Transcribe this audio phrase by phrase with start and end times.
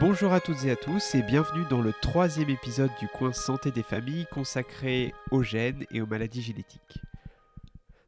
[0.00, 3.70] Bonjour à toutes et à tous et bienvenue dans le troisième épisode du coin santé
[3.70, 6.98] des familles consacré aux gènes et aux maladies génétiques.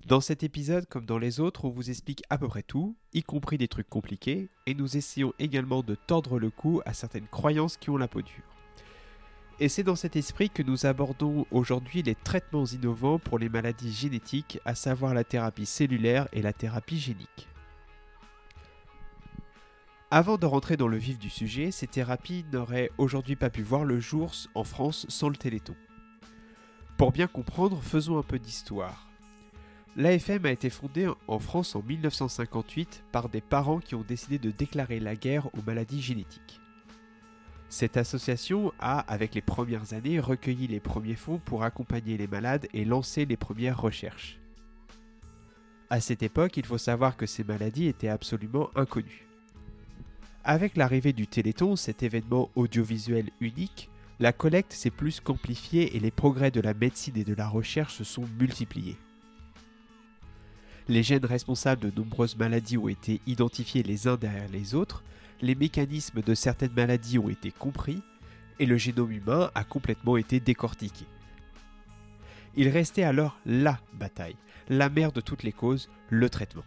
[0.07, 3.23] Dans cet épisode, comme dans les autres, on vous explique à peu près tout, y
[3.23, 7.77] compris des trucs compliqués, et nous essayons également de tordre le cou à certaines croyances
[7.77, 8.57] qui ont la peau dure.
[9.61, 13.93] Et c'est dans cet esprit que nous abordons aujourd'hui les traitements innovants pour les maladies
[13.93, 17.49] génétiques, à savoir la thérapie cellulaire et la thérapie génique.
[20.17, 23.85] Avant de rentrer dans le vif du sujet, ces thérapies n'auraient aujourd'hui pas pu voir
[23.85, 25.75] le jour en France sans le Téléthon.
[26.96, 29.08] Pour bien comprendre, faisons un peu d'histoire.
[29.96, 34.53] L'AFM a été fondée en France en 1958 par des parents qui ont décidé de
[34.53, 36.61] déclarer la guerre aux maladies génétiques.
[37.69, 42.69] Cette association a, avec les premières années, recueilli les premiers fonds pour accompagner les malades
[42.72, 44.39] et lancer les premières recherches.
[45.91, 49.27] À cette époque, il faut savoir que ces maladies étaient absolument inconnues.
[50.47, 53.89] Avec l'arrivée du Téléthon, cet événement audiovisuel unique,
[54.20, 57.95] la collecte s'est plus qu'amplifiée et les progrès de la médecine et de la recherche
[57.95, 58.98] se sont multipliés.
[60.87, 65.03] Les gènes responsables de nombreuses maladies ont été identifiés les uns derrière les autres,
[65.41, 68.03] les mécanismes de certaines maladies ont été compris,
[68.59, 71.06] et le génome humain a complètement été décortiqué.
[72.55, 74.37] Il restait alors LA bataille,
[74.69, 76.65] la mère de toutes les causes, le traitement.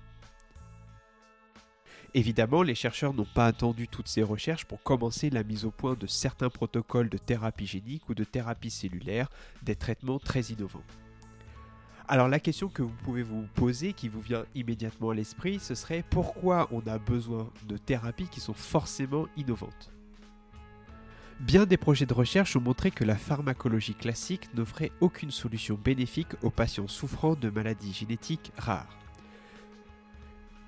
[2.18, 5.94] Évidemment, les chercheurs n'ont pas attendu toutes ces recherches pour commencer la mise au point
[5.94, 9.30] de certains protocoles de thérapie génique ou de thérapie cellulaire,
[9.62, 10.82] des traitements très innovants.
[12.08, 15.76] Alors la question que vous pouvez vous poser, qui vous vient immédiatement à l'esprit, ce
[15.76, 19.94] serait pourquoi on a besoin de thérapies qui sont forcément innovantes?
[21.40, 26.34] Bien des projets de recherche ont montré que la pharmacologie classique n'offrait aucune solution bénéfique
[26.42, 28.98] aux patients souffrant de maladies génétiques rares.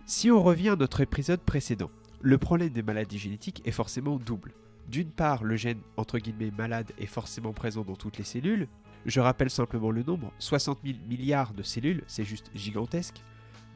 [0.10, 4.56] Si on revient à notre épisode précédent, le problème des maladies génétiques est forcément double.
[4.88, 8.68] D'une part, le gène entre guillemets malade est forcément présent dans toutes les cellules,
[9.06, 13.22] je rappelle simplement le nombre, 60 000 milliards de cellules, c'est juste gigantesque.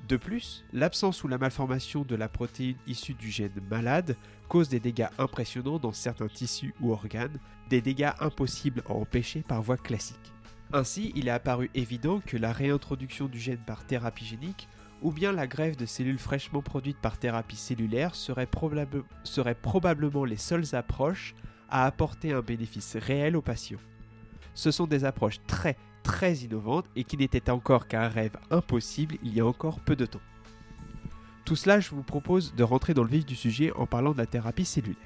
[0.08, 4.18] De plus, l'absence ou la malformation de la protéine issue du gène malade
[4.48, 7.38] cause des dégâts impressionnants dans certains tissus ou organes,
[7.70, 10.34] des dégâts impossibles à empêcher par voie classique.
[10.74, 14.68] Ainsi, il est apparu évident que la réintroduction du gène par thérapie génique
[15.04, 20.74] ou bien la greffe de cellules fraîchement produites par thérapie cellulaire seraient, probablement les seules
[20.74, 21.36] approches
[21.70, 23.80] à apporter un bénéfice réel aux patients.
[24.54, 29.34] Ce sont des approches très très innovantes et qui n'étaient encore qu'un rêve impossible il
[29.34, 30.22] y a encore peu de temps.
[31.46, 34.18] Tout cela, je vous propose de rentrer dans le vif du sujet en parlant de
[34.18, 34.98] la thérapie cellulaire.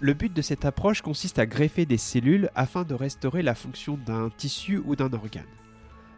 [0.00, 3.98] Le but de cette approche consiste à greffer des cellules afin de restaurer la fonction
[4.04, 5.44] d'un tissu ou d'un organe.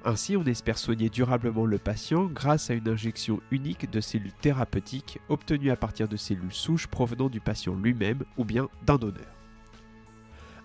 [0.08, 5.20] Ainsi, on espère soigner durablement le patient grâce à une injection unique de cellules thérapeutiques
[5.28, 9.36] obtenues à partir de cellules souches provenant du patient lui-même ou bien d'un donneur.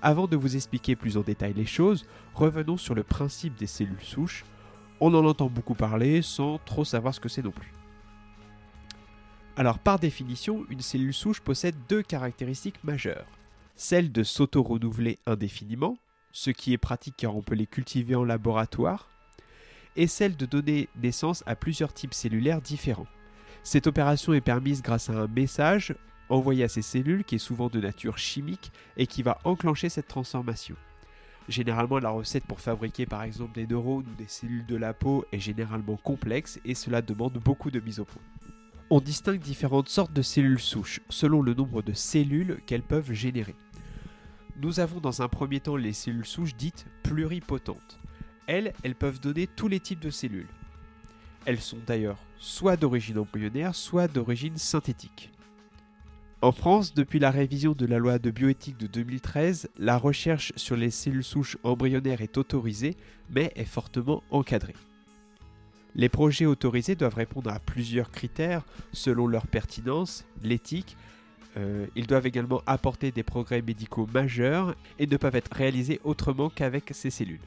[0.01, 4.01] Avant de vous expliquer plus en détail les choses, revenons sur le principe des cellules
[4.01, 4.45] souches.
[5.01, 7.73] On en entend beaucoup parler sans trop savoir ce que c'est non plus.
[9.57, 13.27] Alors par définition, une cellule souche possède deux caractéristiques majeures.
[13.75, 15.97] Celle de s'auto-renouveler indéfiniment,
[16.31, 19.09] ce qui est pratique car on peut les cultiver en laboratoire,
[19.95, 23.07] et celle de donner naissance à plusieurs types cellulaires différents.
[23.63, 25.95] Cette opération est permise grâce à un message
[26.29, 30.07] envoyé à ces cellules qui est souvent de nature chimique et qui va enclencher cette
[30.07, 30.75] transformation.
[31.49, 35.25] Généralement, la recette pour fabriquer par exemple des neurones ou des cellules de la peau
[35.31, 38.21] est généralement complexe et cela demande beaucoup de mise au point.
[38.89, 43.55] On distingue différentes sortes de cellules souches selon le nombre de cellules qu'elles peuvent générer.
[44.61, 47.99] Nous avons dans un premier temps les cellules souches dites pluripotentes.
[48.47, 50.47] Elles, peuvent donner tous les types de cellules.
[51.45, 55.31] Elles sont d'ailleurs soit d'origine embryonnaire, soit d'origine synthétique.
[56.41, 60.75] En France, depuis la révision de la loi de bioéthique de 2013, la recherche sur
[60.75, 62.97] les cellules souches embryonnaires est autorisée,
[63.29, 64.75] mais est fortement encadrée.
[65.95, 70.97] Les projets autorisés doivent répondre à plusieurs critères selon leur pertinence, l'éthique.
[71.55, 76.49] Euh, ils doivent également apporter des progrès médicaux majeurs et ne peuvent être réalisés autrement
[76.49, 77.39] qu'avec ces cellules.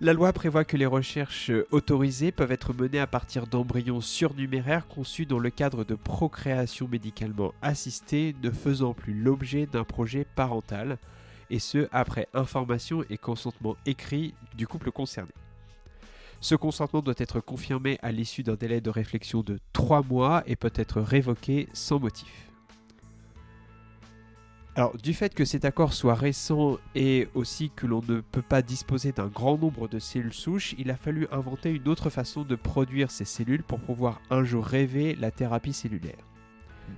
[0.00, 5.24] La loi prévoit que les recherches autorisées peuvent être menées à partir d'embryons surnuméraires conçus
[5.24, 10.98] dans le cadre de procréation médicalement assistée ne faisant plus l'objet d'un projet parental,
[11.48, 15.30] et ce après information et consentement écrit du couple concerné.
[16.40, 20.56] Ce consentement doit être confirmé à l'issue d'un délai de réflexion de 3 mois et
[20.56, 22.53] peut être révoqué sans motif.
[24.76, 28.60] Alors, du fait que cet accord soit récent et aussi que l'on ne peut pas
[28.60, 32.56] disposer d'un grand nombre de cellules souches, il a fallu inventer une autre façon de
[32.56, 36.26] produire ces cellules pour pouvoir un jour rêver la thérapie cellulaire.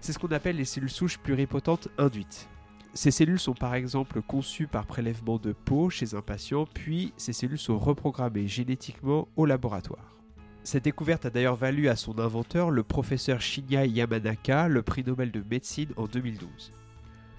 [0.01, 2.49] C'est ce qu'on appelle les cellules souches pluripotentes induites.
[2.95, 7.35] Ces cellules sont par exemple conçues par prélèvement de peau chez un patient, puis ces
[7.35, 10.17] cellules sont reprogrammées génétiquement au laboratoire.
[10.65, 15.31] Cette découverte a d'ailleurs valu à son inventeur, le professeur Shinya Yamanaka, le prix Nobel
[15.31, 16.73] de médecine en 2012.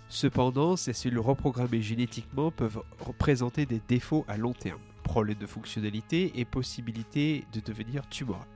[0.10, 6.32] Cependant, ces cellules reprogrammées génétiquement peuvent représenter des défauts à long terme, problèmes de fonctionnalité
[6.40, 8.48] et possibilité de devenir tumorales.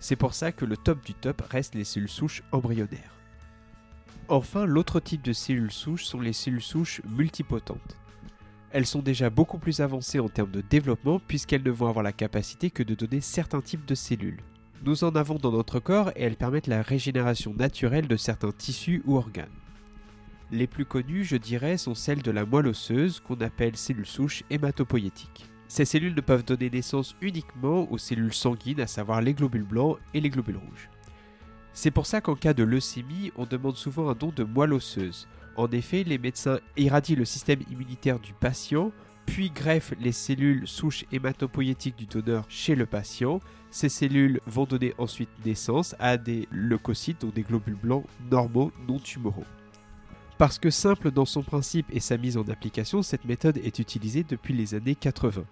[0.00, 3.14] C'est pour ça que le top du top reste les cellules souches embryonnaires.
[4.28, 7.96] Enfin, l'autre type de cellules souches sont les cellules souches multipotentes.
[8.72, 12.12] Elles sont déjà beaucoup plus avancées en termes de développement puisqu'elles ne vont avoir la
[12.12, 14.40] capacité que de donner certains types de cellules.
[14.84, 19.02] Nous en avons dans notre corps et elles permettent la régénération naturelle de certains tissus
[19.04, 19.48] ou organes.
[20.52, 24.42] Les plus connues, je dirais, sont celles de la moelle osseuse qu'on appelle cellules souches
[24.50, 25.46] hématopoïétiques.
[25.68, 29.98] Ces cellules ne peuvent donner naissance uniquement aux cellules sanguines, à savoir les globules blancs
[30.12, 30.90] et les globules rouges.
[31.72, 35.28] C'est pour ça qu'en cas de leucémie, on demande souvent un don de moelle osseuse.
[35.56, 38.90] En effet, les médecins irradient le système immunitaire du patient,
[39.26, 43.38] puis greffent les cellules souches hématopoïétiques du donneur chez le patient.
[43.70, 48.98] Ces cellules vont donner ensuite naissance à des leucocytes, donc des globules blancs normaux non
[48.98, 49.44] tumoraux.
[50.40, 54.24] Parce que simple dans son principe et sa mise en application, cette méthode est utilisée
[54.24, 55.44] depuis les années 80.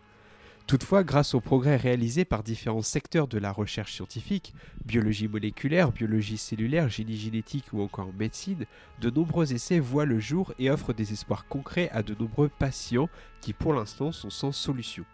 [0.67, 4.55] Toutefois, grâce aux progrès réalisés par différents secteurs de la recherche scientifique,
[4.87, 8.65] biologie moléculaire, biologie cellulaire, génie génétique ou encore médecine,
[9.03, 13.11] de nombreux essais voient le jour et offrent des espoirs concrets à de nombreux patients
[13.43, 15.05] qui pour l'instant sont sans solution.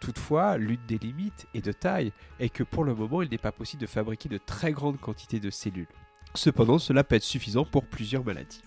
[0.00, 2.10] Toutefois, l'une des limites et de taille
[2.40, 5.38] est que pour le moment il n'est pas possible de fabriquer de très grandes quantités
[5.38, 5.86] de cellules.
[6.34, 8.60] Cependant, cela peut être suffisant pour plusieurs maladies.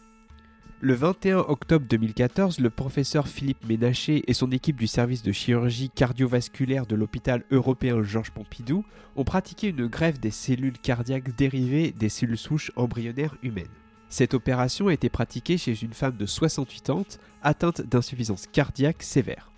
[0.83, 5.92] Le 21 octobre 2014, le professeur Philippe Ménaché et son équipe du service de chirurgie
[5.92, 8.83] cardiovasculaire de l'hôpital européen Georges Pompidou
[9.16, 13.68] ont pratiqué une greffe des cellules cardiaques dérivées des cellules souches embryonnaires humaines.
[14.10, 17.06] Cette opération a été pratiquée chez une femme de 68 ans
[17.44, 19.51] atteinte d'insuffisance cardiaque sévère.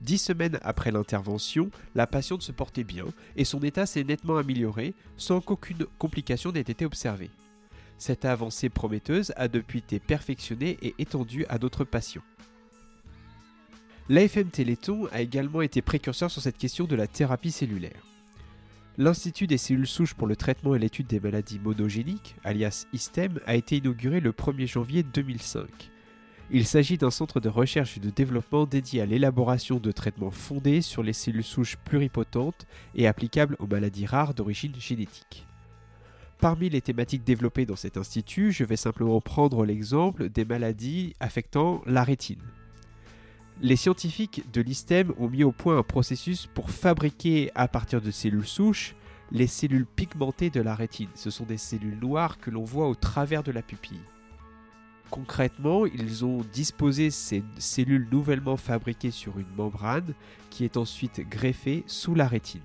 [0.00, 3.04] Dix semaines après l'intervention, la patiente se portait bien
[3.36, 7.30] et son état s'est nettement amélioré sans qu'aucune complication n'ait été observée.
[7.98, 12.22] Cette avancée prometteuse a depuis été perfectionnée et étendue à d'autres patients.
[14.08, 18.04] L'AFM Téléthon a également été précurseur sur cette question de la thérapie cellulaire.
[18.98, 23.56] L'Institut des cellules souches pour le traitement et l'étude des maladies monogéniques, alias ISTEM, a
[23.56, 25.90] été inauguré le 1er janvier 2005.
[26.50, 30.82] Il s'agit d'un centre de recherche et de développement dédié à l'élaboration de traitements fondés
[30.82, 35.46] sur les cellules souches pluripotentes et applicables aux maladies rares d'origine génétique.
[36.44, 41.80] Parmi les thématiques développées dans cet institut, je vais simplement prendre l'exemple des maladies affectant
[41.86, 42.42] la rétine.
[43.62, 48.10] Les scientifiques de l'ISTEM ont mis au point un processus pour fabriquer à partir de
[48.10, 48.94] cellules souches
[49.32, 51.08] les cellules pigmentées de la rétine.
[51.14, 54.04] Ce sont des cellules noires que l'on voit au travers de la pupille.
[55.08, 60.12] Concrètement, ils ont disposé ces cellules nouvellement fabriquées sur une membrane
[60.50, 62.60] qui est ensuite greffée sous la rétine.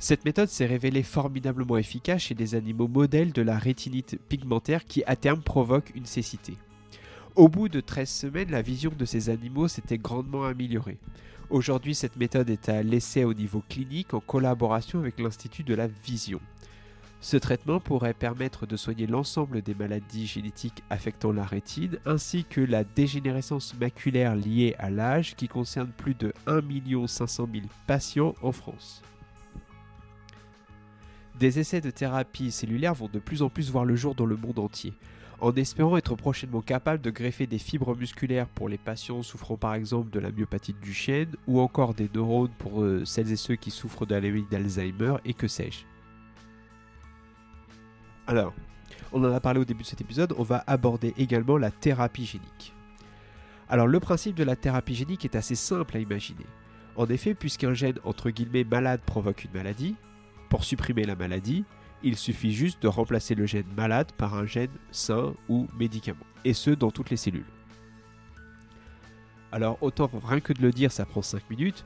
[0.00, 5.02] Cette méthode s'est révélée formidablement efficace chez des animaux modèles de la rétinite pigmentaire qui
[5.06, 6.56] à terme provoque une cécité.
[7.34, 10.98] Au bout de 13 semaines, la vision de ces animaux s'était grandement améliorée.
[11.50, 15.88] Aujourd'hui, cette méthode est à l'essai au niveau clinique en collaboration avec l'Institut de la
[15.88, 16.40] Vision.
[17.20, 22.60] Ce traitement pourrait permettre de soigner l'ensemble des maladies génétiques affectant la rétine ainsi que
[22.60, 28.52] la dégénérescence maculaire liée à l'âge qui concerne plus de 1 500 000 patients en
[28.52, 29.02] France.
[31.38, 34.36] Des essais de thérapie cellulaire vont de plus en plus voir le jour dans le
[34.36, 34.92] monde entier.
[35.40, 39.74] En espérant être prochainement capable de greffer des fibres musculaires pour les patients souffrant par
[39.74, 43.54] exemple de la myopathie du chêne ou encore des neurones pour euh, celles et ceux
[43.54, 44.18] qui souffrent de
[44.50, 45.84] d'Alzheimer et que sais-je.
[48.26, 48.52] Alors,
[49.12, 52.26] on en a parlé au début de cet épisode, on va aborder également la thérapie
[52.26, 52.74] génique.
[53.68, 56.46] Alors le principe de la thérapie génique est assez simple à imaginer.
[56.96, 59.94] En effet, puisqu'un gène entre guillemets malade provoque une maladie,
[60.48, 61.64] pour supprimer la maladie,
[62.02, 66.54] il suffit juste de remplacer le gène malade par un gène sain ou médicament, et
[66.54, 67.44] ce dans toutes les cellules.
[69.50, 71.84] Alors autant rien que de le dire ça prend 5 minutes,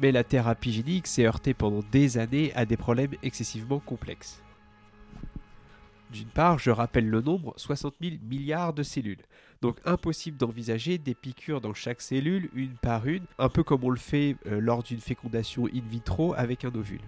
[0.00, 4.42] mais la thérapie génique s'est heurtée pendant des années à des problèmes excessivement complexes.
[6.12, 9.24] D'une part, je rappelle le nombre 60 000 milliards de cellules.
[9.60, 13.90] Donc impossible d'envisager des piqûres dans chaque cellule, une par une, un peu comme on
[13.90, 17.00] le fait euh, lors d'une fécondation in vitro avec un ovule.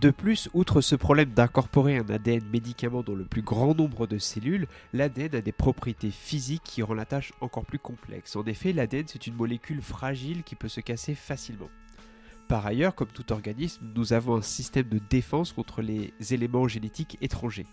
[0.00, 4.18] De plus, outre ce problème d'incorporer un ADN médicament dans le plus grand nombre de
[4.18, 8.36] cellules, l'ADN a des propriétés physiques qui rendent la tâche encore plus complexe.
[8.36, 11.70] En effet, l'ADN c'est une molécule fragile qui peut se casser facilement.
[12.46, 17.16] Par ailleurs, comme tout organisme, nous avons un système de défense contre les éléments génétiques
[17.22, 17.66] étrangers.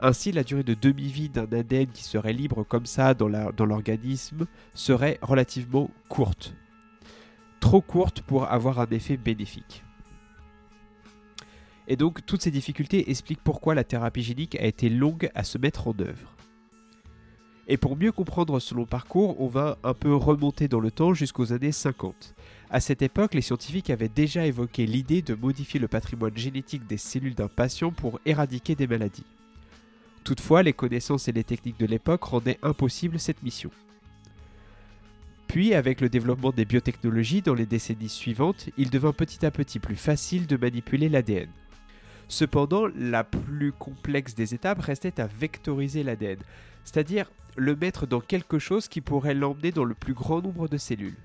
[0.00, 5.18] Ainsi, la durée de demi-vie d'un ADN qui serait libre comme ça dans l'organisme serait
[5.22, 6.54] relativement courte.
[7.60, 9.84] Trop courte pour avoir un effet bénéfique.
[11.88, 15.58] Et donc, toutes ces difficultés expliquent pourquoi la thérapie génique a été longue à se
[15.58, 16.36] mettre en œuvre.
[17.66, 21.14] Et pour mieux comprendre ce long parcours, on va un peu remonter dans le temps
[21.14, 22.34] jusqu'aux années 50.
[22.68, 26.96] À cette époque, les scientifiques avaient déjà évoqué l'idée de modifier le patrimoine génétique des
[26.96, 29.26] cellules d'un patient pour éradiquer des maladies.
[30.24, 33.70] Toutefois, les connaissances et les techniques de l'époque rendaient impossible cette mission.
[35.46, 39.78] Puis, avec le développement des biotechnologies dans les décennies suivantes, il devint petit à petit
[39.78, 41.48] plus facile de manipuler l'ADN.
[42.30, 46.38] Cependant, la plus complexe des étapes restait à vectoriser l'ADN,
[46.84, 50.76] c'est-à-dire le mettre dans quelque chose qui pourrait l'emmener dans le plus grand nombre de
[50.76, 51.16] cellules.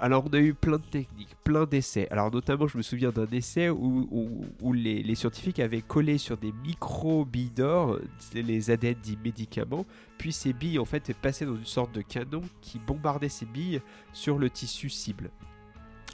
[0.00, 2.08] Alors on a eu plein de techniques, plein d'essais.
[2.10, 7.50] Alors notamment je me souviens d'un essai où, les, scientifiques avaient collé sur des micro-billes
[7.50, 8.00] d'or
[8.34, 9.86] les ADN dits médicaments,
[10.18, 13.80] puis ces billes en fait passaient dans une sorte de canon qui bombardait ces billes
[14.12, 15.30] sur le tissu cible.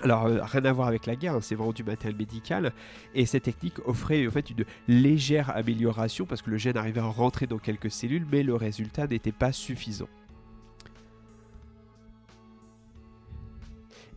[0.03, 2.73] Alors euh, rien à voir avec la guerre, hein, c'est vraiment du matériel médical
[3.15, 7.05] et cette technique offrait en fait une légère amélioration parce que le gène arrivait à
[7.05, 10.09] rentrer dans quelques cellules mais le résultat n'était pas suffisant.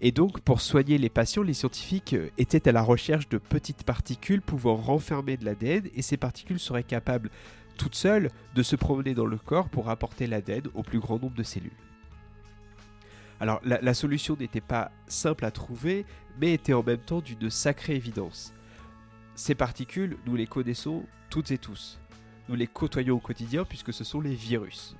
[0.06, 3.84] Et donc, pour soigner les patients, les scientifiques euh, étaient à la recherche de petites
[3.84, 7.30] particules pouvant renfermer de l'ADN, et ces particules seraient capables,
[7.78, 11.38] toutes seules, de se promener dans le corps pour apporter l'ADN au plus grand nombre
[11.38, 11.72] de cellules.
[13.43, 16.05] Alors, la, solution n'était pas simple à trouver,
[16.39, 18.53] mais était en même temps d'une sacrée évidence.
[19.35, 22.00] Ces particules, nous les connaissons toutes et tous.
[22.47, 24.95] Nous les côtoyons au quotidien puisque ce sont les virus.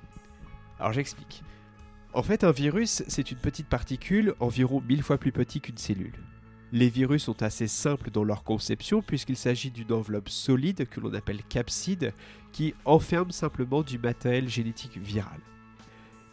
[0.78, 1.42] Alors j'explique.
[2.12, 6.20] En fait, un virus, c'est une petite particule environ mille fois plus petite qu'une cellule.
[6.70, 11.14] Les virus sont assez simples dans leur conception puisqu'il s'agit d'une enveloppe solide que l'on
[11.14, 12.12] appelle capside
[12.52, 15.40] qui enferme simplement du matériel génétique viral.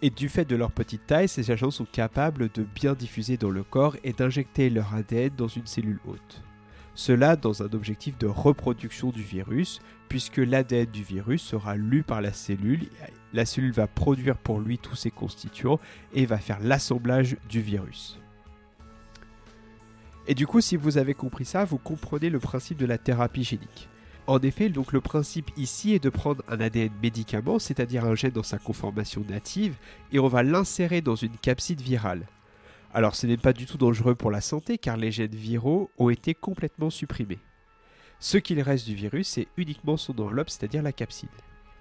[0.04, 3.52] Et du fait de leur petite taille, ces agents sont capables de bien diffuser dans
[3.52, 6.44] le corps et d'injecter leur ADN dans une cellule hôte.
[6.96, 9.80] Cela dans un objectif de reproduction du virus,
[10.10, 12.90] puisque l'ADN du virus sera lu par la cellule,
[13.32, 15.80] la cellule va produire pour lui tous ses constituants
[16.14, 18.20] et va faire l'assemblage du virus.
[20.28, 23.44] Et du coup, si vous avez compris ça, vous comprenez le principe de la thérapie
[23.44, 23.88] génique.
[24.28, 28.32] En effet, donc le principe ici est de prendre un ADN médicament, c'est-à-dire un gène
[28.32, 29.76] dans sa conformation native,
[30.12, 32.28] et on va l'insérer dans une capside virale.
[32.94, 36.10] Alors ce n'est pas du tout dangereux pour la santé car les gènes viraux ont
[36.10, 37.40] été complètement supprimés.
[38.20, 41.30] Ce qu'il reste du virus, c'est uniquement son enveloppe, c'est-à-dire la capside.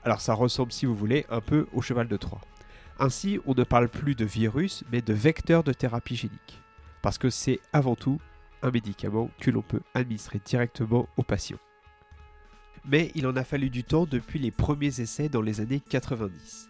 [0.04, 2.40] Alors ça ressemble, si vous voulez, un peu au cheval de Troie.
[2.98, 6.62] Ainsi, on ne parle plus de virus, mais de vecteur de thérapie génique.
[7.02, 8.20] Parce que c'est avant tout
[8.62, 11.58] un médicament que l'on peut administrer directement aux patients.
[12.86, 16.68] Mais il en a fallu du temps depuis les premiers essais dans les années 90.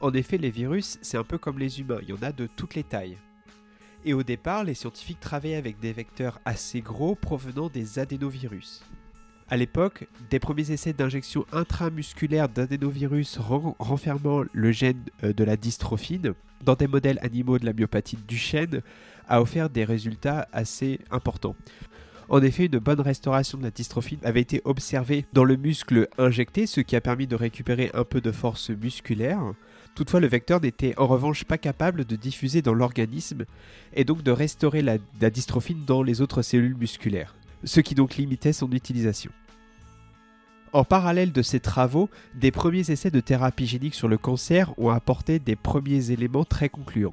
[0.00, 2.46] En effet, les virus, c'est un peu comme les humains, il y en a de
[2.46, 3.18] toutes les tailles.
[4.04, 8.82] Et au départ, les scientifiques travaillaient avec des vecteurs assez gros provenant des adénovirus.
[9.48, 16.34] À l'époque, des premiers essais d'injection intramusculaire d'adénovirus renfermant le gène euh, de la dystrophine
[16.64, 18.82] dans des modèles animaux de la myopathie du chêne
[19.28, 21.56] a offert des résultats assez importants.
[22.32, 26.66] En effet, une bonne restauration de la dystrophine avait été observée dans le muscle injecté,
[26.66, 29.42] ce qui a permis de récupérer un peu de force musculaire.
[29.94, 33.44] Toutefois, le vecteur n'était en revanche pas capable de diffuser dans l'organisme
[33.92, 34.96] et donc de restaurer la,
[35.28, 39.30] dystrophine dans les autres cellules musculaires, ce qui donc limitait son utilisation.
[40.72, 44.88] En parallèle de ces travaux, des premiers essais de thérapie génique sur le cancer ont
[44.88, 47.12] apporté des premiers éléments très concluants.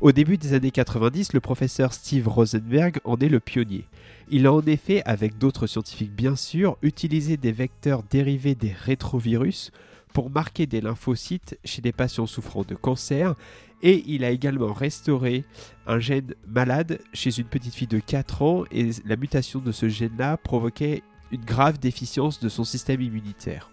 [0.00, 3.84] Au début des années 90, le professeur Steve Rosenberg en est le pionnier.
[4.30, 9.72] Il a en effet, avec d'autres scientifiques bien sûr, utilisé des vecteurs dérivés des rétrovirus
[10.12, 13.34] pour marquer des lymphocytes chez des patients souffrant de cancer
[13.82, 15.44] et il a également restauré
[15.86, 19.88] un gène malade chez une petite fille de 4 ans et la mutation de ce
[19.88, 23.70] gène-là provoquait une grave déficience de son système immunitaire.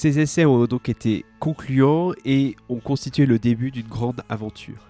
[0.00, 4.86] Ces essais ont donc été concluants et ont constitué le début d'une grande aventure.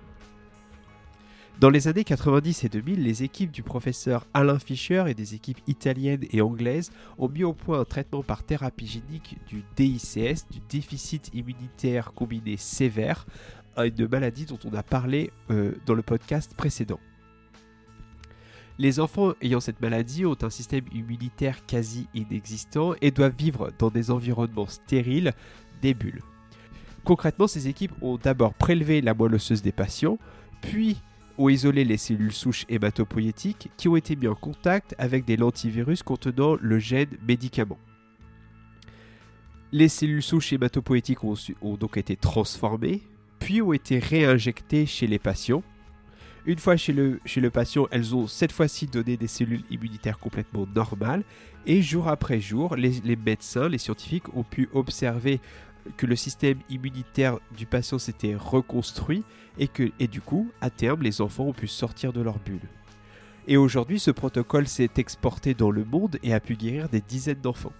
[1.58, 5.60] Dans les années 90 et 2000, les équipes du professeur Alain Fischer et des équipes
[5.66, 10.60] italiennes et anglaises ont mis au point un traitement par thérapie génique du DICS, du
[10.68, 13.24] déficit immunitaire combiné sévère,
[13.78, 17.00] une maladie dont on a parlé euh, dans le podcast précédent.
[18.78, 23.90] Les enfants ayant cette maladie ont un système immunitaire quasi inexistant et doivent vivre dans
[23.90, 25.32] des environnements stériles,
[25.82, 26.22] des bulles.
[27.04, 30.18] Concrètement, ces équipes ont d'abord prélevé la moelle osseuse des patients,
[30.60, 30.98] puis
[31.38, 36.02] ont isolé les cellules souches hématopoïétiques qui ont été mis en contact avec des lentivirus
[36.02, 37.78] contenant le gène médicament.
[39.72, 43.02] Les cellules souches hématopoïétiques ont, ont donc été transformées,
[43.38, 45.62] puis ont été réinjectées chez les patients.
[46.48, 51.22] Une fois chez le, patient, elles ont cette fois-ci donné des cellules immunitaires complètement normales,
[51.66, 55.40] et jour après jour, les, les médecins, les scientifiques ont pu observer
[55.98, 59.24] que le système immunitaire du patient s'était reconstruit
[59.58, 62.66] et que et du coup, à terme, les enfants ont pu sortir de leur bulle.
[63.46, 67.42] Et aujourd'hui, ce protocole s'est exporté dans le monde et a pu guérir des dizaines
[67.42, 67.74] d'enfants.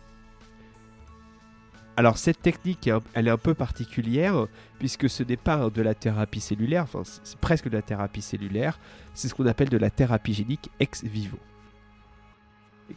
[1.99, 4.47] Alors cette technique, elle est un peu particulière
[4.79, 8.79] puisque ce n'est pas de la thérapie cellulaire, enfin c'est presque de la thérapie cellulaire,
[9.15, 11.41] c'est ce qu'on appelle de la thérapie génique ex vivo.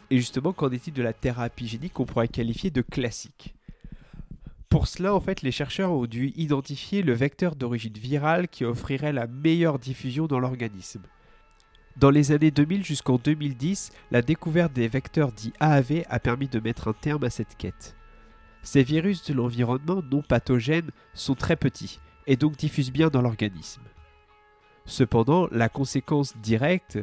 [0.08, 3.56] Et justement, qu'en est-il de la thérapie génique qu'on pourrait qualifier de classique?
[4.68, 9.12] Pour cela, en fait, les chercheurs ont dû identifier le vecteur d'origine virale qui offrirait
[9.12, 11.02] la meilleure diffusion dans l'organisme.
[11.96, 16.60] Dans les années 2000 jusqu'en 2010, la découverte des vecteurs dits AAV a permis de
[16.60, 17.96] mettre un terme à cette quête.
[18.62, 23.82] Ces virus de l'environnement non pathogènes sont très petits et donc diffusent bien dans l'organisme.
[24.84, 26.98] Cependant, la conséquence directe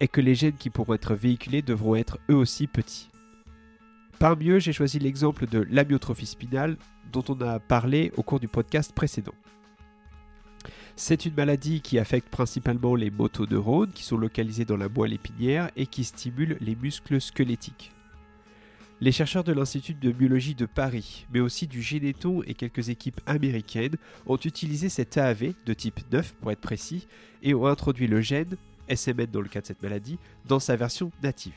[0.00, 3.10] est que les gènes qui pourront être véhiculés devront être eux aussi petits.
[4.18, 6.76] Parmi eux, j'ai choisi l'exemple de l'amyotrophie spinale
[7.12, 9.34] dont on a parlé au cours du podcast précédent.
[10.94, 15.70] C'est une maladie qui affecte principalement les motoneurones qui sont localisés dans la moelle épinière
[15.76, 17.92] et qui stimulent les muscles squelettiques.
[19.02, 23.20] Les chercheurs de l'Institut de biologie de Paris, mais aussi du Généton et quelques équipes
[23.26, 27.08] américaines, ont utilisé cet AAV de type 9 pour être précis
[27.42, 28.56] et ont introduit le gène,
[28.88, 31.52] SMN dans le cas de cette maladie, dans sa version native.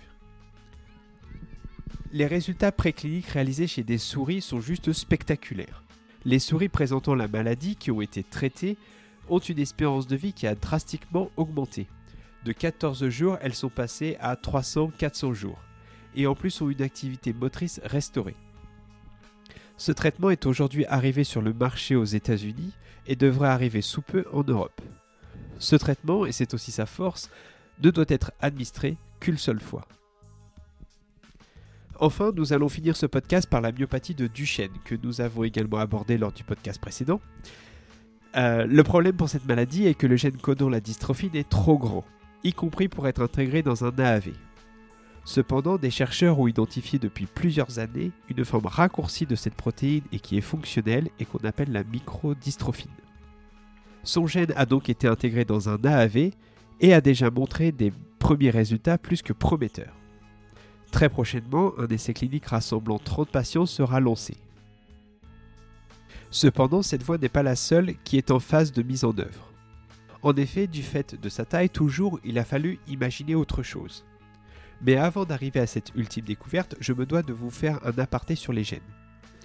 [2.12, 5.84] Les résultats précliniques réalisés chez des souris sont juste spectaculaires.
[6.25, 8.75] Les souris présentant la maladie qui ont été traitées
[9.30, 11.86] ont une espérance de vie qui a drastiquement augmenté.
[12.44, 15.60] De 14 jours, elles sont passées à 300-400 jours.
[16.15, 18.36] Et en plus ont une activité motrice restaurée.
[19.78, 22.71] Ce traitement est aujourd'hui arrivé sur le marché aux États-Unis
[23.08, 24.82] et devrait arriver sous peu en Europe.
[25.60, 27.30] Ce traitement, et c'est aussi sa force,
[27.84, 29.88] ne doit être administré qu'une seule fois.
[31.99, 35.78] Enfin, nous allons finir ce podcast par la myopathie de Duchenne, que nous avons également
[35.78, 37.21] abordé lors du podcast précédent.
[38.36, 41.78] Euh, le problème pour cette maladie est que le gène codant la dystrophine est trop
[41.78, 42.04] grand,
[42.43, 44.32] y compris pour être intégré dans un AAV.
[45.26, 50.20] Cependant, des chercheurs ont identifié depuis plusieurs années une forme raccourcie de cette protéine et
[50.20, 52.92] qui est fonctionnelle et qu'on appelle la microdystrophine.
[54.04, 56.30] Son gène a donc été intégré dans un AAV
[56.80, 59.96] et a déjà montré des premiers résultats plus que prometteurs.
[60.92, 64.38] Très prochainement, un essai clinique rassemblant 30 patients sera lancé.
[66.30, 69.52] Cependant, cette voie n'est pas la seule qui est en phase de mise en œuvre.
[70.22, 74.06] En effet, du fait de sa taille, toujours, il a fallu imaginer autre chose.
[74.82, 78.36] Mais avant d'arriver à cette ultime découverte, je me dois de vous faire un aparté
[78.36, 78.82] sur les gènes.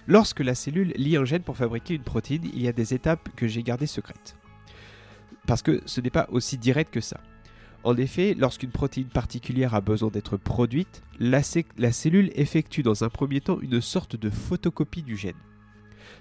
[0.07, 3.29] Lorsque la cellule lie un gène pour fabriquer une protéine, il y a des étapes
[3.37, 4.37] que j'ai gardées secrètes.
[5.47, 7.21] Parce que ce n'est pas aussi direct que ça.
[7.83, 13.40] En effet, lorsqu'une protéine particulière a besoin d'être produite, la, cellule effectue dans un premier
[13.40, 15.33] temps une sorte de photocopie du gène.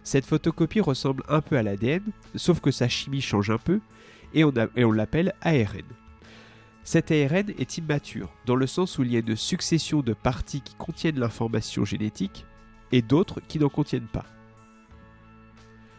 [0.03, 2.03] Cette photocopie ressemble un peu à l'ADN,
[2.35, 3.81] sauf que sa chimie change un peu,
[4.33, 5.83] et on, on l'appelle ARN.
[6.83, 10.61] Cet ARN est immature, dans le sens où il y a une succession de parties
[10.61, 12.45] qui contiennent l'information génétique
[12.91, 14.25] et d'autres qui n'en contiennent pas.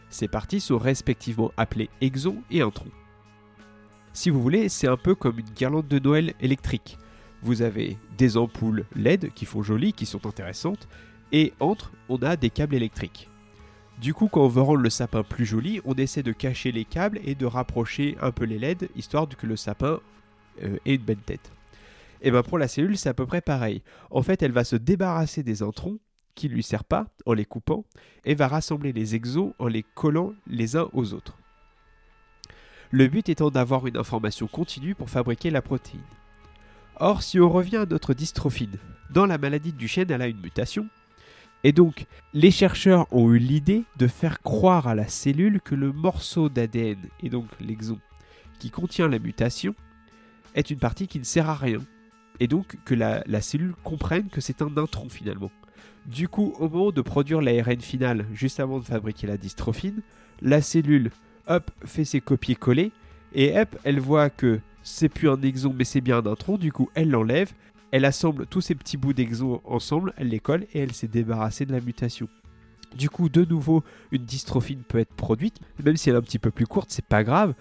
[0.09, 2.91] Ces parties sont respectivement appelées exons et introns.
[4.13, 6.97] Si vous voulez, c'est un peu comme une guirlande de Noël électrique.
[7.41, 10.89] Vous avez des ampoules LED qui font joli, qui sont intéressantes,
[11.31, 13.29] et entre, on a des câbles électriques.
[14.01, 16.85] Du coup, quand on veut rendre le sapin plus joli, on essaie de cacher les
[16.85, 19.99] câbles et de rapprocher un peu les LED, histoire que le sapin
[20.63, 21.51] euh, ait une belle tête.
[22.21, 23.81] Et bien pour la cellule, c'est à peu près pareil.
[24.09, 25.99] En fait, elle va se débarrasser des introns
[26.35, 27.83] qui ne lui servent pas en les coupant,
[28.23, 31.37] et va rassembler les exos en les collant les uns aux autres
[32.91, 36.01] le but étant d'avoir une information continue pour fabriquer la protéine.
[36.97, 38.77] Or, si on revient à notre dystrophine,
[39.09, 40.87] dans la maladie de Duchenne, elle a une mutation,
[41.63, 45.91] et donc les chercheurs ont eu l'idée de faire croire à la cellule que le
[45.91, 47.97] morceau d'ADN, et donc l'exon,
[48.59, 49.73] qui contient la mutation,
[50.55, 51.79] est une partie qui ne sert à rien,
[52.39, 55.51] et donc que la, cellule comprenne que c'est un intron finalement.
[56.05, 60.01] Du coup, au moment de produire l'ARN final, juste avant de fabriquer la dystrophine,
[60.41, 61.11] la cellule
[61.47, 62.91] hop, fait ses copier-coller,
[63.33, 66.71] et hop, elle voit que c'est plus un exon mais c'est bien un intron, du
[66.71, 67.51] coup elle l'enlève,
[67.91, 71.65] elle assemble tous ces petits bouts d'exon ensemble, elle les colle et elle s'est débarrassée
[71.65, 72.27] de la mutation.
[72.95, 76.39] Du coup, de nouveau, une dystrophine peut être produite, même si elle est un petit
[76.39, 77.53] peu plus courte, c'est pas grave,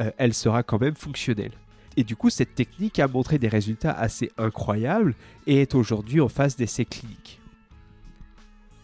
[0.00, 1.52] euh, elle sera quand même fonctionnelle.
[1.96, 5.14] Et du coup, cette technique a montré des résultats assez incroyables
[5.46, 7.40] et est aujourd'hui en phase d'essai clinique.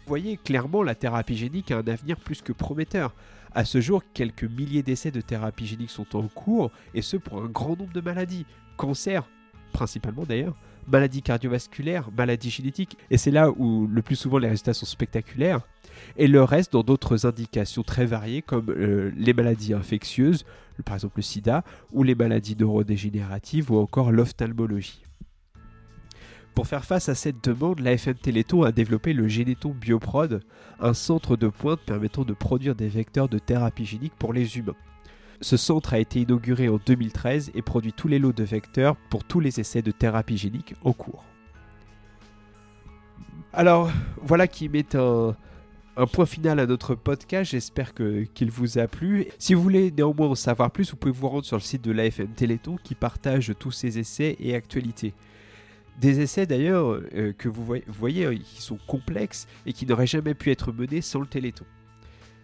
[0.05, 3.13] Vous voyez clairement, la thérapie génique a un avenir plus que prometteur.
[3.53, 7.41] À ce jour, quelques milliers d'essais de thérapie génique sont en cours, et ce pour
[7.41, 8.45] un grand nombre de maladies.
[8.77, 9.27] Cancer,
[9.73, 10.55] principalement d'ailleurs,
[10.87, 15.61] maladies cardiovasculaires, maladies génétiques, et c'est là où le plus souvent les résultats sont spectaculaires,
[16.17, 20.45] et le reste dans d'autres indications très variées comme euh, les maladies infectieuses,
[20.85, 25.03] par exemple le sida, ou les maladies neurodégénératives, ou encore l'ophtalmologie.
[26.53, 30.41] Pour faire face à cette demande, l'AFM Téléthon a développé le Généton Bioprod,
[30.81, 34.75] un centre de pointe permettant de produire des vecteurs de thérapie génique pour les humains.
[35.41, 39.23] Ce centre a été inauguré en 2013 et produit tous les lots de vecteurs pour
[39.23, 41.25] tous les essais de thérapie génique en cours.
[43.51, 45.35] Alors, voilà qui met un,
[46.13, 47.51] point final à notre podcast.
[47.51, 49.25] J'espère qu'il vous a plu.
[49.39, 51.91] Si vous voulez néanmoins en savoir plus, vous pouvez vous rendre sur le site de
[51.91, 55.15] l'AFM Téléthon qui partage tous ces essais et actualités.
[55.99, 60.35] Des essais d'ailleurs euh, que vous voyez, euh, qui sont complexes et qui n'auraient jamais
[60.35, 61.65] pu être menés sans le Téléthon.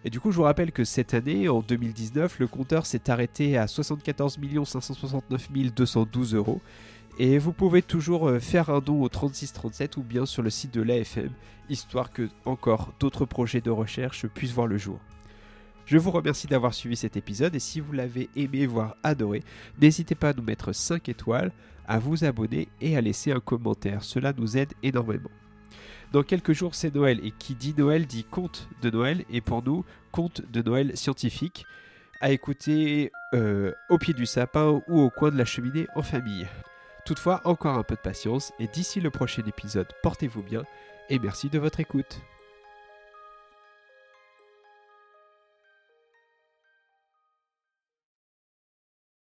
[0.04, 3.56] Et du coup, je vous rappelle que cette année, en 2019, le compteur s'est arrêté
[3.56, 6.60] à 74 569 212 euros.
[7.18, 10.72] Et vous pouvez toujours euh, faire un don au 3637 ou bien sur le site
[10.72, 11.30] de l'AFM,
[11.68, 15.00] histoire que encore d'autres projets de recherche puissent voir le jour.
[15.84, 19.42] Je vous remercie d'avoir suivi cet épisode et si vous l'avez aimé, voire adoré,
[19.80, 21.50] n'hésitez pas à nous mettre 5 étoiles,
[21.88, 24.04] à vous abonner et à laisser un commentaire.
[24.04, 25.30] Cela nous aide énormément.
[26.12, 27.20] Dans quelques jours, c'est Noël.
[27.24, 29.24] Et qui dit Noël dit conte de Noël.
[29.30, 31.66] Et pour nous, conte de Noël scientifique.
[32.20, 36.48] À écouter euh, au pied du sapin ou au coin de la cheminée en famille.
[37.04, 38.52] Toutefois, encore un peu de patience.
[38.58, 40.62] Et d'ici le prochain épisode, portez-vous bien.
[41.10, 42.20] Et merci de votre écoute.